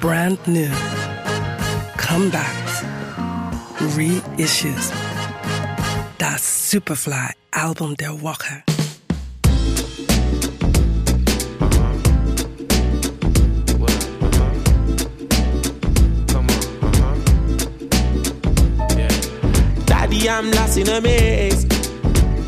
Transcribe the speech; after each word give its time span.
brand 0.00 0.38
new, 0.46 0.70
comebacks, 1.98 2.82
reissues. 3.96 4.90
Das 6.16 6.70
Superfly 6.70 7.34
Album 7.50 7.94
der. 7.96 8.14
Daddy, 19.84 20.28
I'm 20.28 20.50
lost 20.52 20.78
in 20.78 20.88
a 20.88 21.00
maze. 21.00 21.66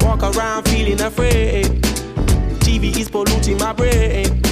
Walk 0.01 0.23
around 0.23 0.69
feeling 0.69 1.01
afraid. 1.03 1.67
TV 2.61 2.97
is 2.99 3.11
polluting 3.11 3.59
my 3.59 3.73
brain. 3.75 4.52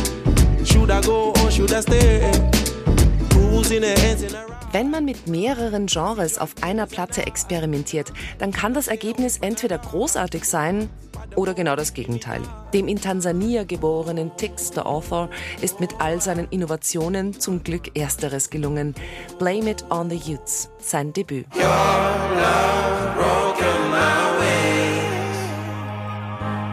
Wenn 3.71 4.91
man 4.91 5.05
mit 5.05 5.29
mehreren 5.29 5.87
Genres 5.87 6.39
auf 6.39 6.57
einer 6.61 6.87
Platte 6.87 7.25
experimentiert, 7.25 8.13
dann 8.39 8.51
kann 8.51 8.75
das 8.75 8.89
Ergebnis 8.89 9.39
entweder 9.39 9.79
großartig 9.79 10.45
sein 10.45 10.91
oder 11.37 11.55
genau 11.55 11.77
das 11.77 11.95
Gegenteil. 11.95 12.41
Dem 12.75 12.89
in 12.89 13.01
Tansania 13.01 13.63
geborenen 13.63 14.37
Tix, 14.37 14.73
the 14.75 14.81
Author, 14.81 15.31
ist 15.61 15.79
mit 15.79 16.01
all 16.01 16.21
seinen 16.21 16.49
Innovationen 16.51 17.39
zum 17.39 17.63
Glück 17.63 17.97
Ersteres 17.97 18.51
gelungen. 18.51 18.97
Blame 19.39 19.71
It 19.71 19.85
on 19.89 20.11
the 20.11 20.17
Youths, 20.17 20.69
sein 20.81 21.13
Debüt. 21.13 21.47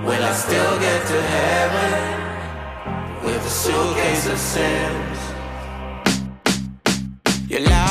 Will 0.04 0.24
I 0.24 0.34
still 0.34 0.80
get 0.80 1.06
to 1.06 1.22
heaven 1.22 1.94
with 3.24 3.46
a 3.46 3.50
suitcase 3.50 4.28
of 4.32 4.40
sins? 4.40 5.37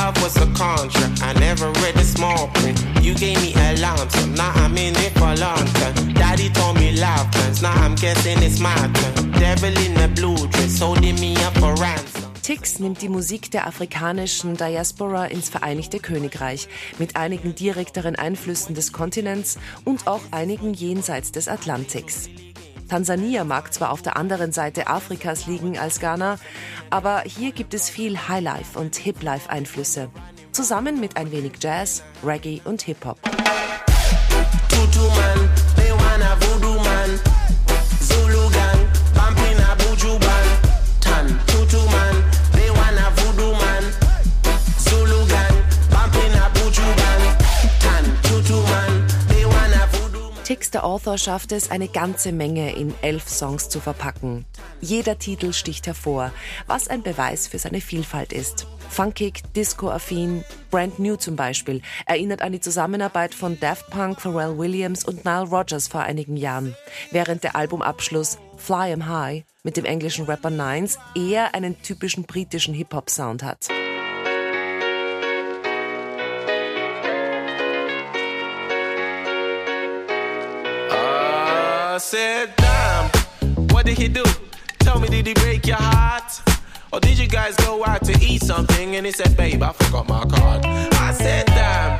Love 0.07 0.23
was 0.23 0.37
a 0.37 0.47
contract. 0.53 1.21
I 1.21 1.33
never 1.33 1.67
read 1.81 1.95
the 1.95 2.05
small 2.05 2.47
print. 2.53 2.81
You 3.01 3.13
gave 3.13 3.41
me 3.41 3.51
a 3.55 3.75
lantern. 3.75 4.35
Now 4.35 4.53
I'm 4.55 4.77
in 4.77 4.95
it 4.95 5.11
for 5.19 5.35
long 5.35 5.65
term. 5.79 6.13
Daddy 6.13 6.49
told 6.49 6.79
me 6.79 6.93
love 6.93 7.29
plans. 7.31 7.61
Now 7.61 7.73
I'm 7.83 7.93
guessing 7.95 8.41
it's 8.41 8.61
my 8.61 8.73
turn. 8.73 9.31
Devil 9.33 9.75
in 9.85 9.93
the 9.95 10.09
blue 10.15 10.37
dress 10.47 10.79
holding 10.79 11.19
me 11.19 11.35
up 11.43 11.57
for 11.57 11.73
ransom. 11.75 12.23
Tix 12.41 12.79
nimmt 12.79 13.01
die 13.01 13.09
Musik 13.09 13.51
der 13.51 13.67
afrikanischen 13.67 14.55
Diaspora 14.55 15.25
ins 15.25 15.49
Vereinigte 15.49 15.99
Königreich 15.99 16.69
mit 16.99 17.17
einigen 17.17 17.53
direkteren 17.53 18.15
Einflüssen 18.15 18.75
des 18.75 18.93
Kontinents 18.93 19.59
und 19.83 20.07
auch 20.07 20.21
einigen 20.31 20.73
jenseits 20.73 21.33
des 21.33 21.49
Atlantiks. 21.49 22.29
Tansania 22.87 23.43
mag 23.43 23.73
zwar 23.73 23.91
auf 23.91 24.01
der 24.01 24.15
anderen 24.15 24.53
Seite 24.53 24.87
Afrikas 24.87 25.45
liegen 25.45 25.77
als 25.77 25.99
Ghana, 25.99 26.39
aber 26.89 27.23
hier 27.25 27.51
gibt 27.51 27.73
es 27.73 27.89
viel 27.89 28.17
Highlife 28.27 28.77
und 28.79 28.95
Hiplife-Einflüsse. 28.95 30.09
Zusammen 30.51 30.99
mit 30.99 31.17
ein 31.17 31.31
wenig 31.31 31.53
Jazz, 31.59 32.03
Reggae 32.23 32.61
und 32.63 32.81
Hip-Hop. 32.83 33.19
Tutu 34.69 35.07
man, 35.09 35.49
they 35.75 35.91
wanna 35.91 36.35
voodoo 36.39 36.76
Tix 50.57 50.71
der 50.71 50.85
Author 50.85 51.19
schafft 51.19 51.51
es, 51.51 51.69
eine 51.69 51.87
ganze 51.87 52.31
Menge 52.31 52.75
in 52.75 52.91
elf 53.03 53.29
Songs 53.29 53.69
zu 53.69 53.79
verpacken. 53.79 54.43
Jeder 54.81 55.19
Titel 55.19 55.53
sticht 55.53 55.85
hervor, 55.85 56.31
was 56.65 56.87
ein 56.87 57.03
Beweis 57.03 57.45
für 57.45 57.59
seine 57.59 57.79
Vielfalt 57.79 58.33
ist. 58.33 58.65
Funkig, 58.89 59.43
disco-affin, 59.55 60.43
Brand 60.71 60.97
New 60.97 61.15
zum 61.15 61.35
Beispiel, 61.35 61.83
erinnert 62.07 62.41
an 62.41 62.53
die 62.53 62.59
Zusammenarbeit 62.59 63.35
von 63.35 63.59
Daft 63.59 63.91
Punk, 63.91 64.19
Pharrell 64.19 64.57
Williams 64.57 65.05
und 65.05 65.25
Nile 65.25 65.47
Rodgers 65.47 65.87
vor 65.87 66.01
einigen 66.01 66.37
Jahren. 66.37 66.75
Während 67.11 67.43
der 67.43 67.55
Albumabschluss 67.55 68.39
Fly 68.57 68.93
'em 68.93 69.07
High 69.07 69.43
mit 69.61 69.77
dem 69.77 69.85
englischen 69.85 70.25
Rapper 70.25 70.49
Nines 70.49 70.97
eher 71.13 71.53
einen 71.53 71.79
typischen 71.83 72.23
britischen 72.23 72.73
Hip-Hop-Sound 72.73 73.43
hat. 73.43 73.67
Said, 82.07 82.55
damn, 82.55 83.09
what 83.71 83.85
did 83.85 83.97
he 83.97 84.07
do? 84.07 84.23
Tell 84.79 84.97
me, 84.97 85.09
did 85.09 85.27
he 85.27 85.33
break 85.33 85.67
your 85.67 85.75
heart? 85.75 86.41
Or 86.93 87.01
did 87.01 87.19
you 87.19 87.27
guys 87.27 87.53
go 87.57 87.83
out 87.83 88.05
to 88.05 88.13
eat 88.25 88.41
something 88.43 88.95
and 88.95 89.05
he 89.05 89.11
said, 89.11 89.35
babe, 89.35 89.61
I 89.61 89.73
forgot 89.73 90.07
my 90.07 90.23
card? 90.23 90.65
I 90.65 91.11
said, 91.11 91.47
damn, 91.47 91.99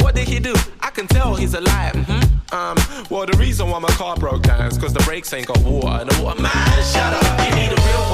what 0.00 0.14
did 0.14 0.28
he 0.28 0.38
do? 0.38 0.54
I 0.82 0.90
can 0.90 1.06
tell 1.06 1.34
he's 1.34 1.54
a 1.54 1.62
liar. 1.62 1.92
Mm-hmm. 1.92 2.54
Um, 2.54 2.76
well, 3.08 3.24
the 3.24 3.38
reason 3.38 3.70
why 3.70 3.78
my 3.78 3.88
car 3.88 4.16
broke 4.16 4.42
down 4.42 4.66
is 4.66 4.76
because 4.76 4.92
the 4.92 5.02
brakes 5.04 5.32
ain't 5.32 5.46
got 5.46 5.58
water. 5.62 6.02
And 6.02 6.10
the 6.10 6.22
water, 6.22 6.42
man, 6.42 6.82
shut 6.84 7.14
up. 7.14 7.48
You 7.48 7.56
need 7.56 7.72
a 7.72 7.80
real 7.88 8.07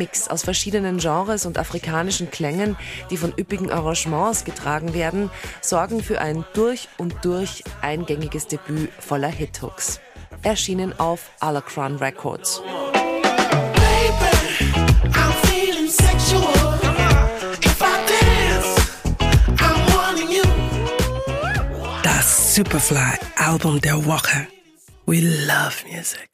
Mix 0.00 0.28
aus 0.28 0.44
verschiedenen 0.44 0.96
Genres 0.96 1.44
und 1.44 1.58
afrikanischen 1.58 2.30
Klängen, 2.30 2.74
die 3.10 3.18
von 3.18 3.34
üppigen 3.38 3.70
Arrangements 3.70 4.46
getragen 4.46 4.94
werden, 4.94 5.30
sorgen 5.60 6.02
für 6.02 6.22
ein 6.22 6.46
durch 6.54 6.88
und 6.96 7.14
durch 7.22 7.62
eingängiges 7.82 8.46
Debüt 8.46 8.90
voller 8.98 9.28
Hithooks. 9.28 10.00
Erschienen 10.42 10.98
auf 10.98 11.30
Alacron 11.40 11.96
Records. 11.96 12.62
Das 22.02 22.54
Superfly 22.54 23.18
Album 23.36 23.82
der 23.82 24.02
Woche. 24.06 24.46
We 25.04 25.20
love 25.20 25.84
music. 25.92 26.28